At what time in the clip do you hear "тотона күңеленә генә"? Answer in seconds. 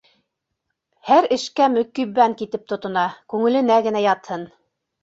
2.73-4.07